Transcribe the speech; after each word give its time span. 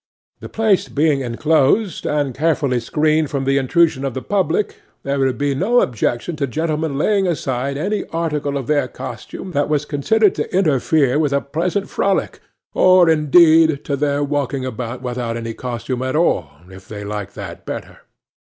The 0.39 0.49
place 0.49 0.89
being 0.89 1.21
inclosed, 1.21 2.07
and 2.07 2.33
carefully 2.33 2.79
screened 2.79 3.29
from 3.29 3.45
the 3.45 3.59
intrusion 3.59 4.03
of 4.03 4.15
the 4.15 4.23
public, 4.23 4.77
there 5.03 5.19
would 5.19 5.37
be 5.37 5.53
no 5.53 5.79
objection 5.79 6.35
to 6.37 6.47
gentlemen 6.47 6.97
laying 6.97 7.27
aside 7.27 7.77
any 7.77 8.05
article 8.05 8.57
of 8.57 8.65
their 8.65 8.87
costume 8.87 9.51
that 9.51 9.69
was 9.69 9.85
considered 9.85 10.33
to 10.33 10.51
interfere 10.51 11.19
with 11.19 11.33
a 11.33 11.39
pleasant 11.41 11.87
frolic, 11.87 12.39
or, 12.73 13.11
indeed, 13.11 13.85
to 13.85 13.95
their 13.95 14.23
walking 14.23 14.65
about 14.65 15.03
without 15.03 15.37
any 15.37 15.53
costume 15.53 16.01
at 16.01 16.15
all, 16.15 16.49
if 16.71 16.87
they 16.87 17.03
liked 17.03 17.35
that 17.35 17.63
better. 17.67 17.99